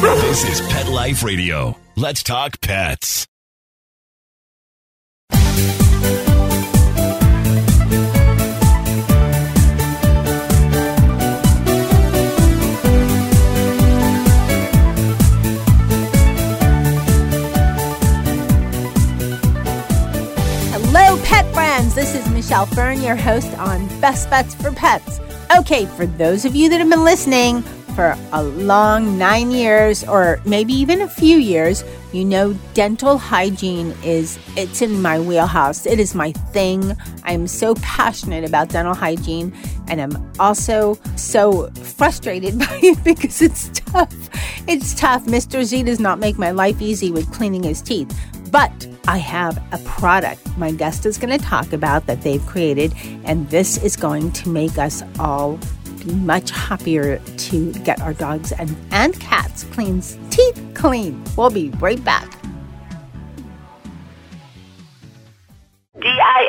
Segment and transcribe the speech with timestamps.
[0.00, 1.76] This is Pet Life Radio.
[1.94, 3.26] Let's talk pets.
[20.72, 21.94] Hello, pet friends.
[21.94, 25.20] This is Michelle Fern, your host on Best Bets for Pets.
[25.58, 27.62] Okay, for those of you that have been listening
[28.00, 33.94] for a long nine years or maybe even a few years, you know dental hygiene
[34.02, 35.84] is it's in my wheelhouse.
[35.84, 36.96] It is my thing.
[37.24, 39.52] I'm so passionate about dental hygiene
[39.88, 41.68] and I'm also so
[41.98, 44.14] frustrated by it because it's tough.
[44.66, 45.26] It's tough.
[45.26, 45.62] Mr.
[45.62, 48.10] Z does not make my life easy with cleaning his teeth.
[48.50, 52.94] But I have a product my guest is going to talk about that they've created,
[53.24, 55.58] and this is going to make us all
[56.04, 60.00] be much happier to get our dogs and, and cats clean
[60.30, 61.22] teeth clean.
[61.36, 62.39] We'll be right back.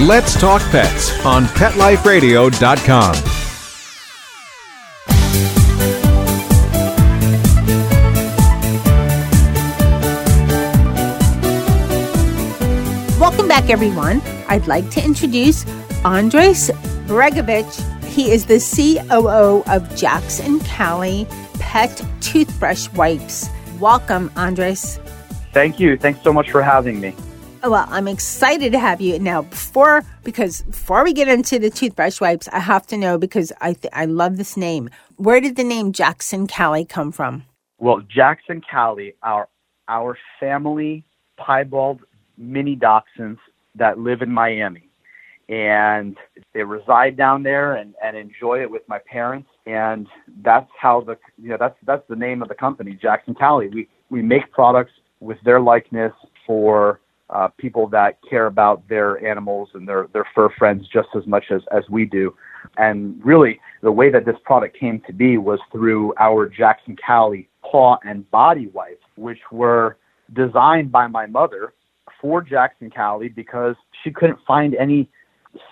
[0.00, 3.14] Let's Talk Pets on PetLifeRadio.com.
[13.18, 14.22] Welcome back, everyone.
[14.46, 15.66] I'd like to introduce
[16.04, 16.70] Andres
[17.08, 18.04] Bregovich.
[18.04, 23.50] He is the COO of Jax and Cali Pet Toothbrush Wipes.
[23.80, 25.00] Welcome, Andres.
[25.52, 25.96] Thank you.
[25.96, 27.16] Thanks so much for having me.
[27.64, 29.42] Oh, well, I'm excited to have you now.
[29.42, 33.72] Before, because before we get into the toothbrush wipes, I have to know because I
[33.72, 34.90] th- I love this name.
[35.16, 37.44] Where did the name Jax and Cali come from?
[37.78, 39.48] Well, Jax and Cali, our
[39.88, 41.04] our family
[41.36, 42.00] piebald
[42.36, 43.38] mini dachshunds
[43.74, 44.88] that live in Miami,
[45.48, 46.16] and
[46.54, 50.06] they reside down there and, and enjoy it with my parents, and
[50.44, 53.68] that's how the you know that's that's the name of the company, Jax and Cali.
[53.68, 56.12] We we make products with their likeness
[56.46, 57.00] for
[57.30, 61.44] uh, people that care about their animals and their, their fur friends just as much
[61.50, 62.34] as, as we do.
[62.76, 66.98] And really, the way that this product came to be was through our Jax and
[66.98, 69.98] Cali paw and body wipes, which were
[70.34, 71.74] designed by my mother
[72.20, 75.08] for Jax and Cali because she couldn't find any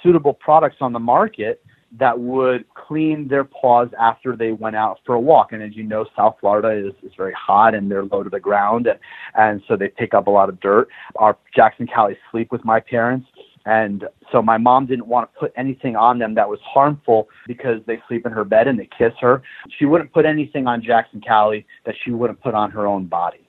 [0.02, 1.62] suitable products on the market
[1.98, 5.52] that would clean their paws after they went out for a walk.
[5.52, 8.40] And as you know, South Florida is, is very hot and they're low to the
[8.40, 8.86] ground.
[8.86, 8.98] And,
[9.34, 10.88] and so they pick up a lot of dirt.
[11.16, 13.26] Our Jax and Cali sleep with my parents.
[13.64, 17.80] And so my mom didn't want to put anything on them that was harmful because
[17.86, 19.42] they sleep in her bed and they kiss her.
[19.78, 23.06] She wouldn't put anything on Jax and Cali that she wouldn't put on her own
[23.06, 23.48] body.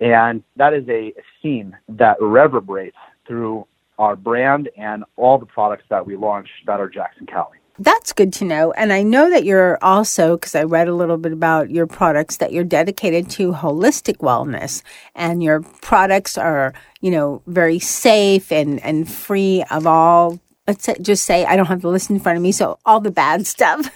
[0.00, 3.66] And that is a theme that reverberates through
[3.98, 7.58] our brand and all the products that we launch that are Jax and Cali.
[7.82, 8.70] That's good to know.
[8.72, 12.36] And I know that you're also, because I read a little bit about your products,
[12.36, 14.82] that you're dedicated to holistic wellness
[15.16, 20.38] and your products are, you know, very safe and, and free of all,
[20.68, 22.52] let's just say, I don't have the list in front of me.
[22.52, 23.90] So all the bad stuff,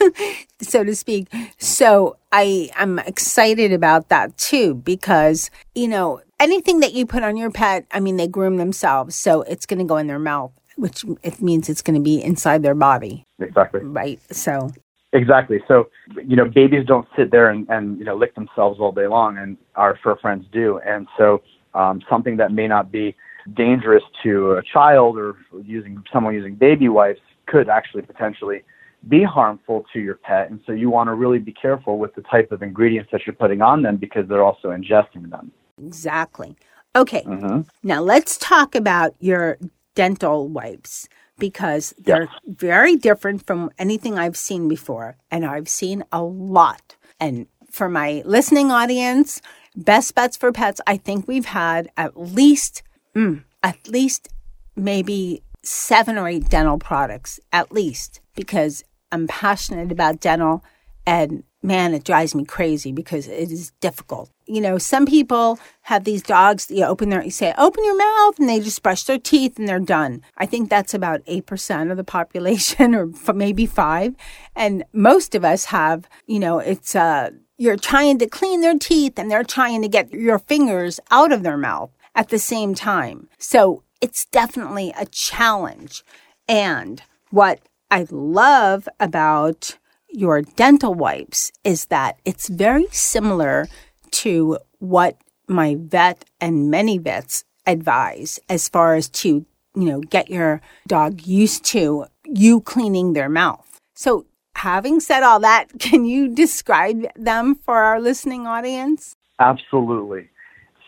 [0.60, 1.28] so to speak.
[1.58, 7.36] So I, I'm excited about that too, because, you know, anything that you put on
[7.36, 9.14] your pet, I mean, they groom themselves.
[9.14, 12.22] So it's going to go in their mouth which it means it's going to be
[12.22, 13.24] inside their body.
[13.38, 13.80] Exactly.
[13.80, 14.20] Right.
[14.34, 14.70] So.
[15.12, 15.60] Exactly.
[15.66, 15.88] So,
[16.26, 19.38] you know, babies don't sit there and, and you know lick themselves all day long,
[19.38, 20.78] and our fur friends do.
[20.86, 21.42] And so,
[21.74, 23.14] um, something that may not be
[23.54, 28.62] dangerous to a child or using someone using baby wipes could actually potentially
[29.08, 30.50] be harmful to your pet.
[30.50, 33.36] And so, you want to really be careful with the type of ingredients that you're
[33.36, 35.50] putting on them because they're also ingesting them.
[35.82, 36.56] Exactly.
[36.94, 37.22] Okay.
[37.22, 37.60] Mm-hmm.
[37.82, 39.58] Now let's talk about your
[39.96, 41.08] dental wipes
[41.38, 42.56] because they're Yes.
[42.56, 45.16] very different from anything I've seen before.
[45.30, 46.94] And I've seen a lot.
[47.18, 49.42] And for my listening audience,
[49.74, 52.82] Best Bets for Pets, I think we've had at least,
[53.14, 54.28] mm, at least
[54.76, 60.62] maybe seven or eight dental products, at least, because I'm passionate about dental
[61.06, 64.30] And man, it drives me crazy because it is difficult.
[64.46, 68.38] You know, some people have these dogs, you open their, you say, open your mouth,
[68.38, 70.22] and they just brush their teeth and they're done.
[70.36, 74.14] I think that's about 8% of the population or maybe five.
[74.54, 79.18] And most of us have, you know, it's, uh, you're trying to clean their teeth
[79.18, 83.28] and they're trying to get your fingers out of their mouth at the same time.
[83.38, 86.04] So it's definitely a challenge.
[86.48, 87.60] And what
[87.90, 89.78] I love about
[90.16, 93.68] your dental wipes is that it's very similar
[94.10, 100.30] to what my vet and many vets advise as far as to, you know, get
[100.30, 103.78] your dog used to you cleaning their mouth.
[103.92, 104.24] So,
[104.54, 109.16] having said all that, can you describe them for our listening audience?
[109.38, 110.30] Absolutely.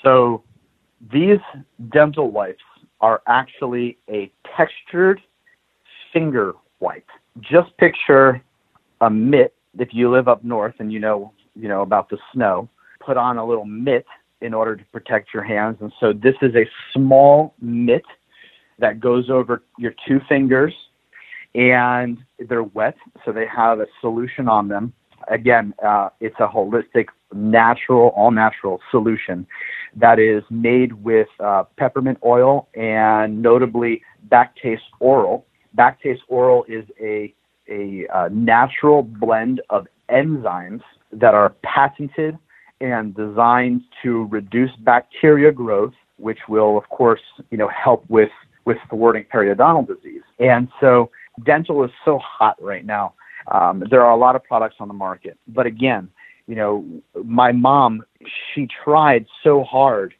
[0.02, 0.42] So,
[1.12, 1.40] these
[1.92, 2.64] dental wipes
[3.02, 5.20] are actually a textured
[6.14, 7.06] finger wipe.
[7.40, 8.42] Just picture
[9.00, 12.68] a mitt if you live up north and you know you know about the snow
[13.00, 14.06] put on a little mitt
[14.40, 18.04] in order to protect your hands and so this is a small mitt
[18.78, 20.72] that goes over your two fingers
[21.54, 22.18] and
[22.48, 24.92] they're wet so they have a solution on them
[25.28, 29.46] again uh, it's a holistic natural all natural solution
[29.96, 35.46] that is made with uh, peppermint oil and notably Bactase Oral.
[35.76, 37.34] Bactase Oral is a
[37.68, 40.82] a uh, natural blend of enzymes
[41.12, 42.38] that are patented
[42.80, 47.20] and designed to reduce bacteria growth, which will, of course,
[47.50, 48.30] you know, help with
[48.64, 50.22] with thwarting periodontal disease.
[50.38, 51.10] And so,
[51.44, 53.14] dental is so hot right now.
[53.50, 56.10] Um, there are a lot of products on the market, but again,
[56.46, 56.84] you know,
[57.24, 58.04] my mom,
[58.54, 60.14] she tried so hard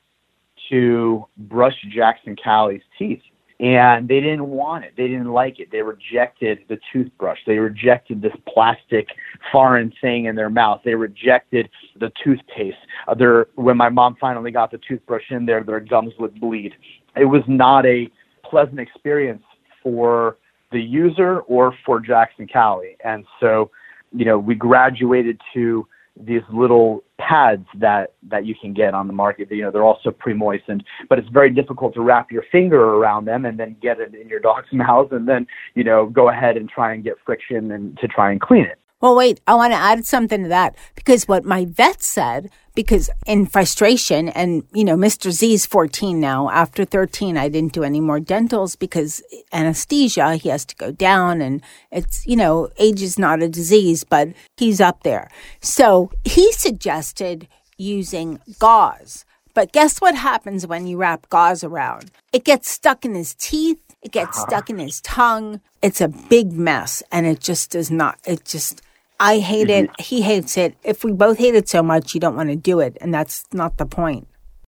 [0.71, 3.23] to brush Jax and Cali's teeth
[3.61, 4.93] and they didn't want it.
[4.97, 5.71] They didn't like it.
[5.73, 7.39] They rejected the toothbrush.
[7.47, 9.09] They rejected this plastic
[9.51, 10.83] foreign thing in their mouth.
[10.85, 11.69] They rejected
[11.99, 12.77] the toothpaste.
[13.09, 16.75] Uh, their, when my mom finally got the toothbrush in there, their gums would bleed.
[17.17, 18.09] It was not a
[18.45, 19.43] pleasant experience
[19.83, 20.39] for
[20.71, 22.97] the user or for Jax and Cali.
[23.05, 23.71] And so,
[24.13, 29.13] you know, we graduated to these little pads that that you can get on the
[29.13, 29.51] market.
[29.51, 33.45] You know, they're also pre-moistened, but it's very difficult to wrap your finger around them
[33.45, 36.69] and then get it in your dog's mouth and then you know go ahead and
[36.69, 38.79] try and get friction and to try and clean it.
[39.01, 43.11] Well, wait, I want to add something to that because what my vet said, because
[43.27, 45.33] in frustration, and you know, Mr.
[45.33, 46.49] Z's 14 now.
[46.49, 49.21] After 13, I didn't do any more dentals because
[49.53, 51.61] anesthesia, he has to go down, and
[51.91, 55.29] it's, you know, age is not a disease, but he's up there.
[55.61, 57.49] So he suggested
[57.79, 59.25] using gauze.
[59.55, 62.13] But guess what happens when you wrap gauze around?
[62.33, 63.81] It gets stuck in his teeth.
[64.03, 64.47] It gets ah.
[64.47, 65.61] stuck in his tongue.
[65.83, 68.83] It's a big mess and it just does not, it just,
[69.21, 69.91] I hate it.
[69.91, 70.03] Mm-hmm.
[70.03, 70.77] He hates it.
[70.85, 72.97] If we both hate it so much, you don't want to do it.
[73.01, 74.29] And that's not the point.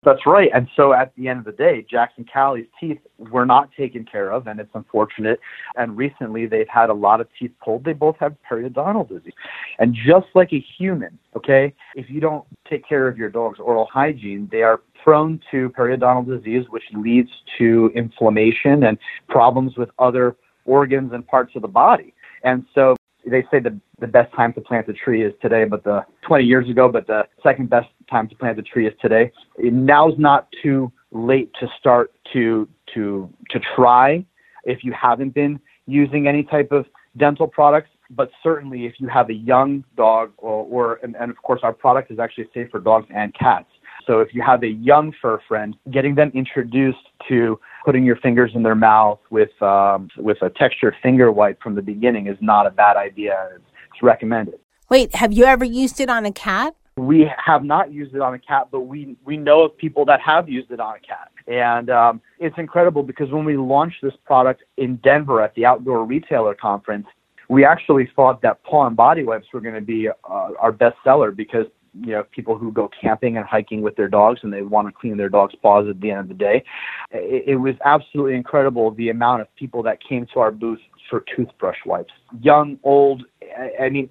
[0.06, 0.50] That's right.
[0.54, 4.04] And so at the end of the day, Jax and Cali's teeth were not taken
[4.04, 5.40] care of, and it's unfortunate.
[5.78, 7.86] And recently, they've had a lot of teeth pulled.
[7.86, 9.32] They both have periodontal disease.
[9.80, 13.86] And just like a human, okay, if you don't take care of your dog's oral
[13.86, 18.98] hygiene, they are prone to periodontal disease, which leads to inflammation and
[19.30, 20.36] problems with other
[20.66, 22.14] organs and parts of the body.
[22.44, 25.84] And so they say the the best time to plant a tree is today, but
[25.84, 29.32] the 20 years ago, but the second best time to plant a tree is today.
[29.58, 34.26] Now's not too late to start to to to try
[34.66, 36.86] if you haven't been using any type of
[37.18, 37.90] dental products.
[38.10, 41.74] But certainly, if you have a young dog, or, or and, and of course, our
[41.74, 43.70] product is actually safe for dogs and cats.
[44.06, 48.52] So if you have a young fur friend, getting them introduced to putting your fingers
[48.54, 52.68] in their mouth with um, with a textured finger wipe from the beginning is not
[52.68, 53.50] a bad idea.
[53.56, 54.60] It's, it's recommended.
[54.90, 56.76] Wait, have you ever used it on a cat?
[56.96, 60.22] We have not used it on a cat, but we we know of people that
[60.22, 64.14] have used it on a cat, and um, it's incredible because when we launched this
[64.26, 67.08] product in Denver at the Outdoor Retailer Conference,
[67.50, 70.96] we actually thought that paw and body wipes were going to be uh, our best
[71.04, 71.66] seller because
[72.02, 74.94] you know people who go camping and hiking with their dogs and they want to
[74.94, 76.64] clean their dog's paws at the end of the day.
[77.12, 81.24] It, it was absolutely incredible the amount of people that came to our booth for
[81.36, 83.24] toothbrush wipes, young, old.
[83.58, 84.10] I, I mean,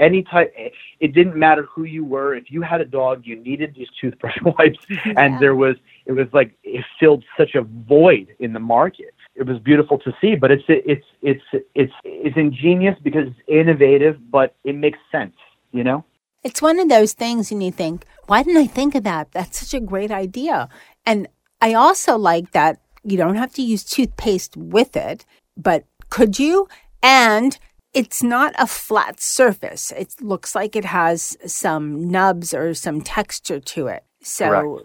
[0.00, 0.52] any type.
[0.56, 2.34] Eh, it didn't matter who you were.
[2.34, 4.78] If you had a dog, you needed these toothbrush wipes,
[5.16, 9.14] and there was it was like it filled such a void in the market.
[9.36, 14.18] It was beautiful to see, but it's it's it's it's it's ingenious because it's innovative,
[14.30, 15.36] but it makes sense,
[15.72, 16.04] you know.
[16.42, 19.32] It's one of those things, and you think, why didn't I think of that?
[19.32, 20.68] That's such a great idea.
[21.04, 21.28] And
[21.60, 26.68] I also like that you don't have to use toothpaste with it, but could you?
[27.02, 27.58] And
[27.92, 29.92] it's not a flat surface.
[29.92, 34.04] It looks like it has some nubs or some texture to it.
[34.22, 34.82] So,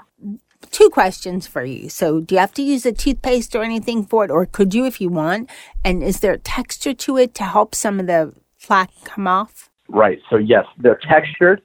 [0.72, 1.90] two questions for you.
[1.90, 4.86] So, do you have to use a toothpaste or anything for it, or could you
[4.86, 5.50] if you want?
[5.84, 9.70] And is there texture to it to help some of the plaque come off?
[9.88, 10.20] Right.
[10.30, 11.62] So yes, they're textured.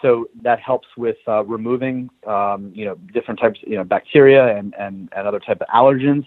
[0.00, 4.74] So that helps with uh, removing, um, you know, different types, you know, bacteria and,
[4.78, 6.26] and, and other type of allergens.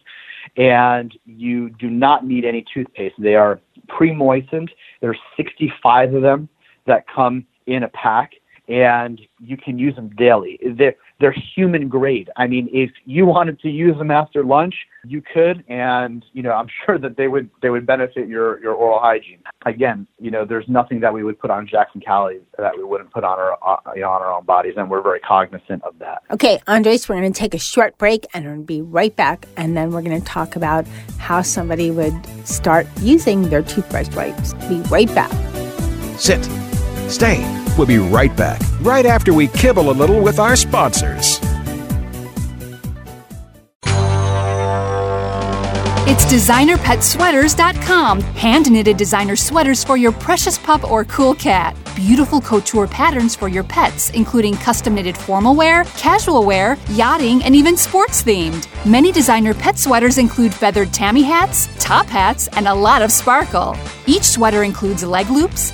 [0.56, 3.16] And you do not need any toothpaste.
[3.20, 3.60] They are
[3.90, 4.72] pre-moistened.
[5.02, 6.48] There's 65 of them
[6.88, 8.32] that come in a pack,
[8.68, 10.60] and you can use them daily.
[10.78, 12.30] They're, they're human grade.
[12.36, 14.76] I mean, if you wanted to use them after lunch,
[15.08, 18.74] you could, and you know, I'm sure that they would they would benefit your your
[18.74, 19.40] oral hygiene.
[19.66, 22.84] Again, you know, there's nothing that we would put on Jax and Cali that we
[22.84, 25.84] wouldn't put on our uh, you know, on our own bodies, and we're very cognizant
[25.84, 26.24] of that.
[26.32, 29.16] Okay, Andres, we're going to take a short break and we're going to be right
[29.16, 29.48] back.
[29.58, 30.86] And then we're going to talk about
[31.18, 32.14] how somebody would
[32.48, 34.54] start using their toothbrush wipes.
[34.68, 35.32] Be right back.
[36.18, 36.44] Sit.
[37.10, 37.65] Stay.
[37.78, 41.40] We'll be right back, right after we kibble a little with our sponsors.
[46.08, 48.22] It's designerpetsweaters.com.
[48.22, 51.76] Hand knitted designer sweaters for your precious pup or cool cat.
[51.96, 57.56] Beautiful couture patterns for your pets, including custom knitted formal wear, casual wear, yachting, and
[57.56, 58.68] even sports themed.
[58.86, 63.76] Many designer pet sweaters include feathered tammy hats, top hats, and a lot of sparkle.
[64.06, 65.74] Each sweater includes leg loops,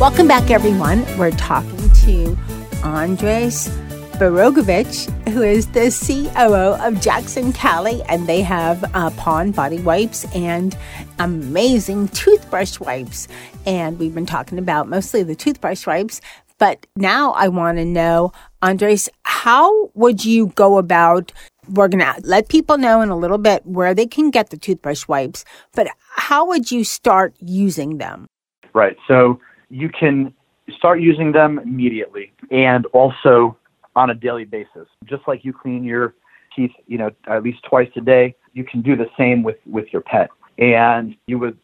[0.00, 1.04] Welcome back, everyone.
[1.18, 2.38] We're talking to
[2.84, 3.68] Andres
[4.12, 9.80] Borogovich, who is the COO of Jax and Cali, and they have uh, Pawn body
[9.80, 10.78] wipes and
[11.18, 13.26] amazing toothbrush wipes.
[13.66, 16.20] And we've been talking about mostly the toothbrush wipes,
[16.58, 18.30] but now I want to know,
[18.62, 21.32] Andres, how would you go about?
[21.68, 24.58] We're going to let people know in a little bit where they can get the
[24.58, 28.28] toothbrush wipes, but how would you start using them?
[28.72, 28.96] Right.
[29.08, 30.32] So you can
[30.76, 33.56] start using them immediately and also
[33.96, 34.86] on a daily basis.
[35.04, 36.14] Just like you clean your
[36.54, 39.86] teeth, you know, at least twice a day, you can do the same with, with
[39.92, 40.30] your pet.
[40.58, 41.58] And you would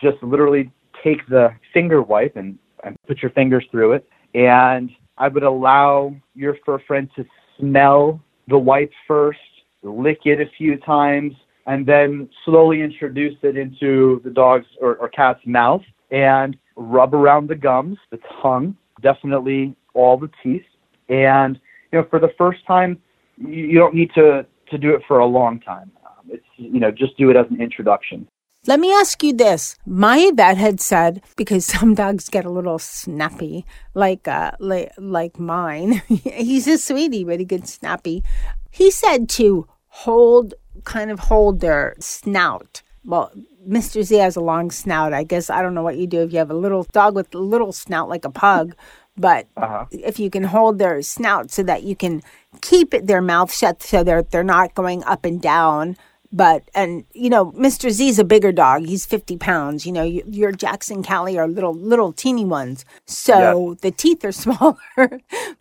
[0.00, 0.70] just literally
[1.02, 4.08] take the finger wipe and, and put your fingers through it.
[4.34, 7.24] And I would allow your fur friend to
[7.58, 9.38] smell the wipe first,
[9.82, 11.34] lick it a few times,
[11.66, 17.48] and then slowly introduce it into the dog's or, or cat's mouth and rub around
[17.48, 20.64] the gums, the tongue, definitely all the teeth.
[21.08, 21.58] And
[21.92, 22.98] you know, for the first time,
[23.36, 25.90] you, don't need to to do it for a long time.
[26.06, 28.26] Um, it's you know, just do it as an introduction.
[28.66, 29.76] Let me ask you this.
[29.86, 35.38] My vet had said because some dogs get a little snappy, like uh, like, like
[35.38, 36.02] mine.
[36.08, 38.22] He's a sweetie, but he gets snappy.
[38.70, 40.54] He said to hold,
[40.84, 42.82] kind of hold their snout.
[43.04, 43.32] Well,
[43.68, 44.02] Mr.
[44.02, 45.12] Z has a long snout.
[45.12, 47.34] I guess I don't know what you do if you have a little dog with
[47.34, 48.74] a little snout like a pug,
[49.16, 49.84] but Uh-huh.
[49.90, 52.22] if you can hold their snout so that you can
[52.62, 55.96] keep it, their mouth shut so they're they're not going up and down.
[56.30, 57.88] But and you know, Mr.
[57.90, 58.84] Z's a bigger dog.
[58.86, 59.86] He's fifty pounds.
[59.86, 64.24] You know, you, your Jax and Cali are little little teeny ones, so the teeth
[64.26, 64.76] are smaller.
[64.96, 65.18] but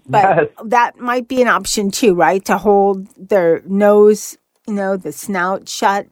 [0.10, 0.48] Yes.
[0.66, 2.44] that might be an option too, right?
[2.46, 4.38] To hold their nose,
[4.68, 6.06] you know, the snout shut,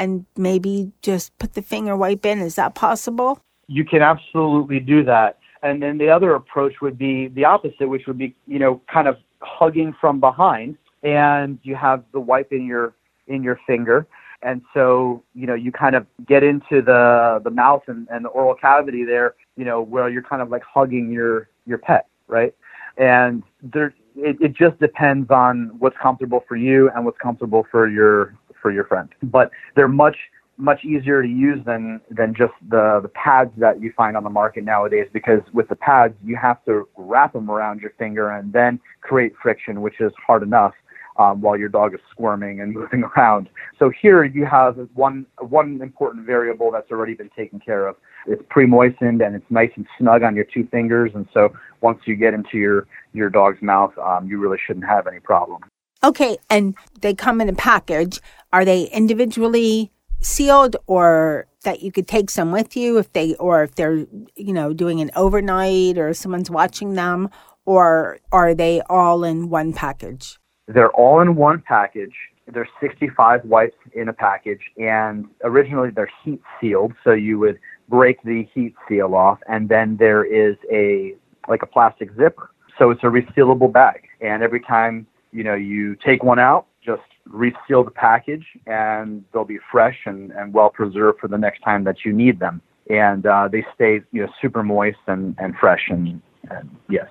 [0.00, 2.40] and maybe just put the finger wipe in.
[2.40, 3.40] Is that possible?
[3.70, 5.38] you can absolutely do that.
[5.62, 9.06] And then the other approach would be the opposite, which would be, you know, kind
[9.06, 12.94] of hugging from behind and you have the wipe in your
[13.28, 14.06] in your finger.
[14.42, 18.28] And so, you know, you kind of get into the the mouth and, and the
[18.30, 22.54] oral cavity there, you know, where you're kind of like hugging your your pet, right?
[22.96, 27.88] And there it, it just depends on what's comfortable for you and what's comfortable for
[27.88, 29.08] your for your friend.
[29.22, 30.16] But they're much
[30.60, 34.30] much easier to use than than just the the pads that you find on the
[34.30, 38.52] market nowadays because with the pads you have to wrap them around your finger and
[38.52, 40.74] then create friction which is hard enough
[41.18, 43.48] um, while your dog is squirming and moving around.
[43.78, 47.96] So here you have one one important variable that's already been taken care of.
[48.26, 52.16] It's pre-moistened and it's nice and snug on your two fingers and so once you
[52.16, 55.62] get into your your dog's mouth um, you really shouldn't have any problem
[56.02, 58.20] Okay, and they come in a package.
[58.52, 59.90] Are they individually
[60.20, 64.52] sealed or that you could take some with you if they or if they're, you
[64.52, 67.28] know, doing an overnight or someone's watching them
[67.66, 70.38] or are they all in one package?
[70.66, 72.14] They're all in one package.
[72.52, 78.22] There's 65 wipes in a package and originally they're heat sealed so you would break
[78.22, 81.14] the heat seal off and then there is a
[81.48, 82.50] like a plastic zipper.
[82.78, 87.02] So it's a resealable bag and every time you know, you take one out, just
[87.26, 91.84] reseal the package, and they'll be fresh and, and well preserved for the next time
[91.84, 92.60] that you need them.
[92.88, 95.88] And uh, they stay, you know, super moist and, and fresh.
[95.90, 96.20] And,
[96.50, 97.06] and yes.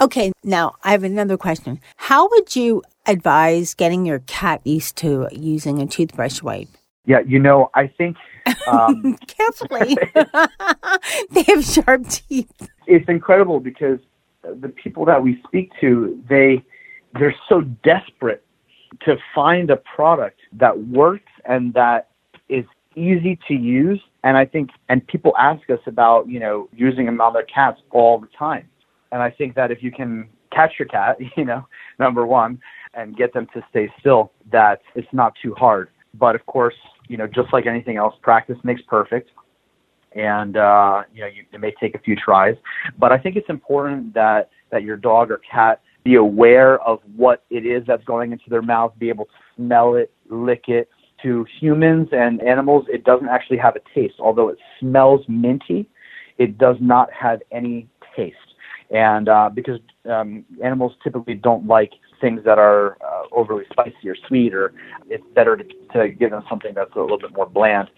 [0.00, 1.80] Okay, now I have another question.
[1.96, 6.68] How would you advise getting your cat used to using a toothbrush wipe?
[7.04, 8.16] Yeah, you know, I think
[8.68, 9.96] um, carefully.
[11.30, 12.68] they have sharp teeth.
[12.86, 13.98] It's incredible because
[14.42, 16.64] the people that we speak to, they
[17.18, 18.44] they're so desperate
[19.04, 22.08] to find a product that works and that
[22.48, 22.64] is
[22.94, 24.00] easy to use.
[24.24, 27.80] And I think, and people ask us about, you know, using them on their cats
[27.90, 28.68] all the time.
[29.10, 31.66] And I think that if you can catch your cat, you know,
[31.98, 32.60] number one,
[32.94, 35.88] and get them to stay still, that it's not too hard.
[36.14, 36.74] But of course,
[37.08, 39.30] you know, just like anything else, practice makes perfect.
[40.14, 42.54] And, uh, you know, you, it may take a few tries.
[42.98, 47.44] But I think it's important that, that your dog or cat be aware of what
[47.50, 50.88] it is that's going into their mouth, be able to smell it, lick it.
[51.22, 54.14] To humans and animals, it doesn't actually have a taste.
[54.18, 55.88] Although it smells minty,
[56.36, 58.36] it does not have any taste.
[58.90, 59.78] And uh, because
[60.10, 64.72] um, animals typically don't like things that are uh, overly spicy or sweet, or
[65.08, 67.88] it's better to, to give them something that's a little bit more bland.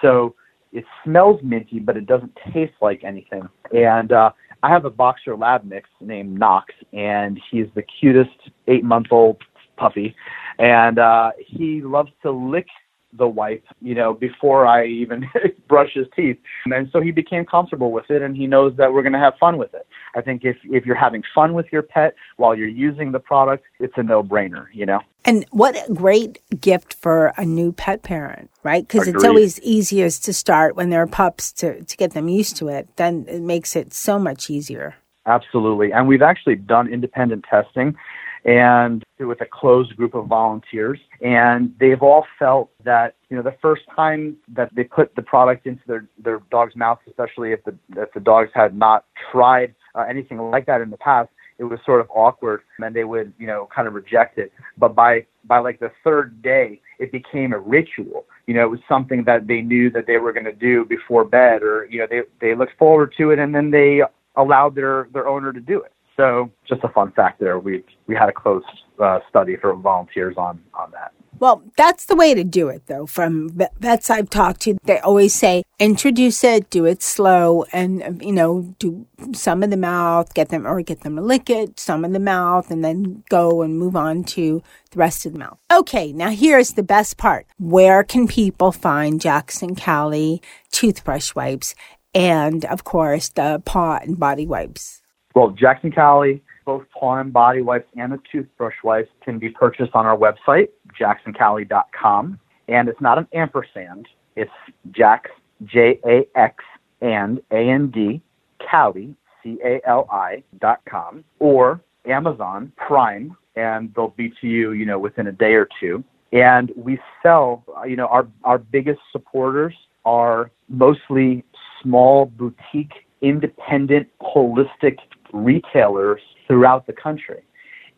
[0.00, 0.34] So
[0.72, 3.48] it smells minty, but it doesn't taste like anything.
[3.72, 4.30] And uh,
[4.62, 9.42] I have a boxer lab mix named Knox, and he's the cutest eight month old
[9.76, 10.14] puppy.
[10.58, 12.66] And uh, he loves to lick
[13.12, 15.28] the wipe, you know, before I even
[15.68, 16.38] brush his teeth.
[16.66, 19.34] And so he became comfortable with it and he knows that we're going to have
[19.38, 19.86] fun with it.
[20.14, 23.64] I think if if you're having fun with your pet while you're using the product,
[23.80, 25.00] it's a no-brainer, you know.
[25.24, 28.86] And what a great gift for a new pet parent, right?
[28.86, 32.68] Because it's always easiest to start when they're pups to to get them used to
[32.68, 32.88] it.
[32.96, 34.96] Then it makes it so much easier.
[35.26, 35.92] Absolutely.
[35.92, 37.96] And we've actually done independent testing
[38.44, 40.98] and with a closed group of volunteers.
[41.20, 45.66] And they've all felt that, you know, the first time that they put the product
[45.66, 50.04] into their, their dog's mouth, especially if the, if the dogs had not tried uh,
[50.08, 53.46] anything like that in the past, it was sort of awkward and they would, you
[53.46, 54.52] know, kind of reject it.
[54.76, 58.24] But by, by like the third day, it became a ritual.
[58.46, 61.24] You know, it was something that they knew that they were going to do before
[61.24, 64.02] bed or, you know, they, they looked forward to it and then they
[64.34, 65.92] allowed their, their owner to do it.
[66.16, 67.58] So just a fun fact there.
[67.58, 68.64] We we had a close
[69.02, 71.12] uh, study for volunteers on on that.
[71.38, 73.06] Well, that's the way to do it, though.
[73.06, 78.30] From vets I've talked to, they always say introduce it, do it slow, and you
[78.30, 82.04] know, do some in the mouth, get them or get them to lick it, some
[82.04, 85.58] in the mouth, and then go and move on to the rest of the mouth.
[85.72, 91.74] Okay, now here's the best part: where can people find Jax and Cali toothbrush wipes,
[92.14, 95.01] and of course the paw and body wipes?
[95.34, 99.92] Well, Jax and Cali, both and body wipes and the toothbrush wipes can be purchased
[99.94, 100.68] on our website,
[100.98, 102.38] jaxandcali.com.
[102.68, 104.50] And it's not an ampersand, it's
[104.92, 105.30] Jax,
[105.64, 106.64] J A X,
[107.00, 108.22] and A N D,
[108.58, 114.72] Cali, C A L I, dot com, or Amazon Prime, and they'll be to you,
[114.72, 116.02] you know, within a day or two.
[116.32, 121.44] And we sell, you know, our, our biggest supporters are mostly
[121.82, 124.96] small boutique, independent, holistic
[125.32, 127.42] retailers throughout the country.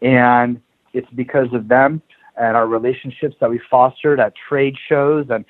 [0.02, 0.60] And
[0.92, 2.02] it's because of them
[2.36, 5.26] and our relationships that we fostered at trade shows.
[5.30, 5.44] And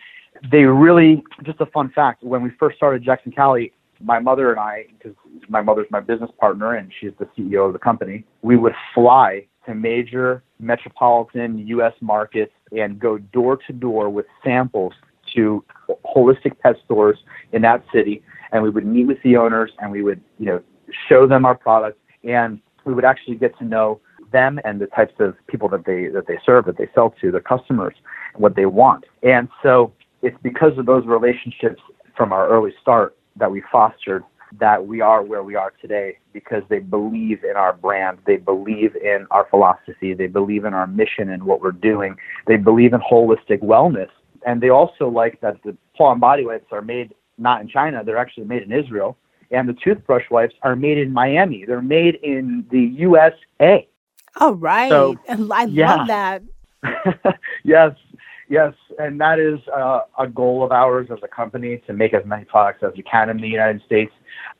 [0.50, 4.50] they really, just a fun fact, when we first started Jax and Cali, my mother
[4.50, 5.16] and I, because
[5.48, 9.46] my mother's my business partner and she's the CEO of the company, we would fly
[9.66, 11.94] to major metropolitan U.S.
[12.00, 14.92] markets and go door to door with samples
[15.34, 15.64] to
[16.04, 17.18] holistic pet stores
[17.52, 18.22] in that city.
[18.52, 20.62] And we would meet with the owners and we would, you know,
[21.08, 24.00] show them our products, and we would actually get to know
[24.32, 27.30] them and the types of people that they that they serve, that they sell to,
[27.30, 27.94] their customers,
[28.34, 29.04] what they want.
[29.22, 31.80] And so it's because of those relationships
[32.16, 34.24] from our early start that we fostered
[34.60, 38.94] that we are where we are today because they believe in our brand, they believe
[38.96, 43.00] in our philosophy, they believe in our mission and what we're doing, they believe in
[43.00, 44.10] holistic wellness,
[44.46, 48.02] and they also like that the paw and body wipes are made not in China,
[48.04, 49.16] they're actually made in Israel
[49.54, 51.64] and the toothbrush wipes are made in Miami.
[51.64, 53.86] They're made in the USA.
[54.40, 54.90] Oh, right.
[54.90, 55.94] So, I yeah.
[55.94, 56.42] love that.
[57.64, 57.92] yes,
[58.48, 62.24] yes, and that is uh, a goal of ours as a company to make as
[62.26, 64.12] many products as we can in the United States.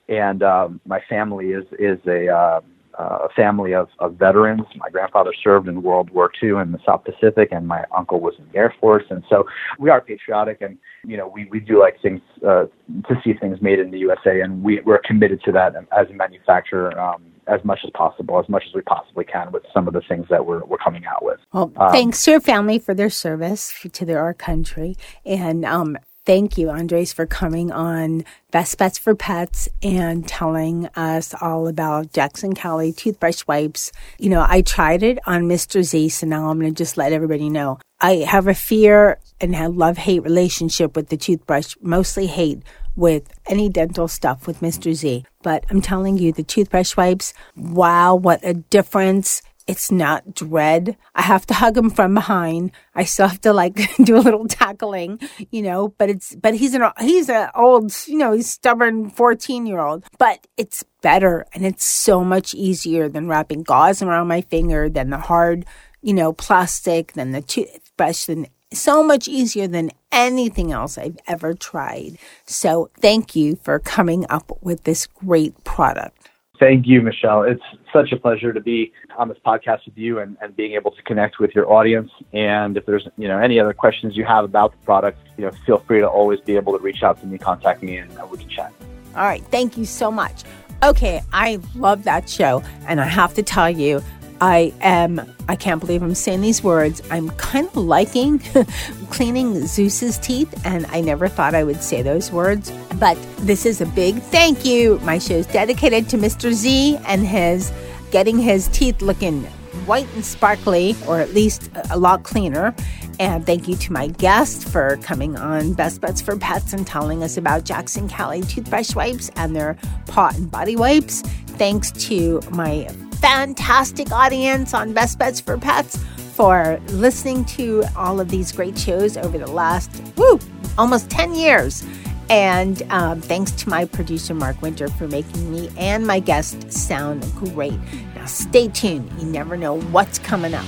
[0.09, 2.61] And um, my family is is a uh,
[2.99, 4.63] a family of, of veterans.
[4.77, 8.35] My grandfather served in World War II in the South Pacific, and my uncle was
[8.39, 9.05] in the Air Force.
[9.11, 9.45] And so
[9.79, 12.67] we are patriotic, and you know we, we do like things uh,
[13.09, 16.15] to see things made in the USA, and we we're committed to that as a
[16.15, 16.99] manufacturer.
[16.99, 20.01] Um, as much as possible, as much as we possibly can, with some of the
[20.09, 21.39] things that we're we're coming out with.
[21.53, 25.99] Well, um, thanks to your family for their service to their, our country, and um,
[26.27, 32.15] Thank you, Andres, for coming on Best Bets for Pets and telling us all about
[32.15, 33.93] Jax and Cali toothbrush wipes.
[34.19, 35.83] You know, I tried it on Mr.
[35.83, 37.79] Z, so now I'm going to just let everybody know.
[38.01, 42.63] I have a fear and a love hate relationship with the toothbrush, mostly hate
[42.97, 44.95] with any dental stuff with Mr.
[44.95, 45.27] Z.
[45.43, 50.97] But I'm telling you, the toothbrush wipes, wow, what a difference it's not dread.
[51.15, 52.73] I have to hug him from behind.
[52.95, 53.75] I still have to like
[54.05, 58.19] do a little tackling, you know, but it's, but he's an, he's an old, you
[58.19, 63.29] know, he's stubborn 14 year old, but it's better and it's so much easier than
[63.29, 65.65] wrapping gauze around my finger, than the hard,
[66.03, 71.55] you know, plastic, than the toothbrush, than so much easier than anything else I've ever
[71.55, 72.19] tried.
[72.45, 76.29] So thank you for coming up with this great product.
[76.59, 77.43] Thank you, Michelle.
[77.43, 77.63] It's
[77.95, 81.03] such a pleasure to be on this podcast with you and, and being able to
[81.03, 82.11] connect with your audience.
[82.33, 85.53] And if there's you know any other questions you have about the product, you know,
[85.65, 88.39] feel free to always be able to reach out to me, contact me, and we
[88.39, 88.73] can chat.
[89.17, 89.45] All right.
[89.45, 90.43] Thank you so much.
[90.83, 94.03] Okay, I love that show, and I have to tell you,
[94.41, 97.03] I am, I can't believe I'm saying these words.
[97.11, 98.39] I'm kind of liking
[99.11, 102.73] cleaning Zeus's teeth, and I never thought I would say those words.
[102.99, 104.99] But this is a big thank you.
[105.01, 106.53] My show is dedicated to Mr.
[106.53, 107.73] Z and his
[108.11, 109.43] getting his teeth looking
[109.87, 112.75] white and sparkly, or at least a lot cleaner.
[113.21, 117.23] And thank you to my guest for coming on Best Bets for Pets and telling
[117.23, 121.23] us about Jax and Cali toothbrush wipes and their paw and body wipes.
[121.57, 122.89] Thanks to my
[123.25, 125.97] fantastic audience on Best Bets for Pets
[126.35, 130.39] for listening to all of these great shows over the last, woo,
[130.77, 131.83] almost 10 years.
[132.29, 137.23] And um, thanks to my producer, Mark Winter, for making me and my guests sound
[137.35, 137.81] great.
[138.15, 139.11] Now, stay tuned.
[139.19, 140.67] You never know what's coming up.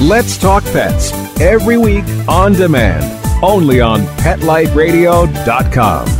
[0.00, 3.02] Let's Talk Pets every week on demand,
[3.42, 6.13] only on PetLifeRadio.com.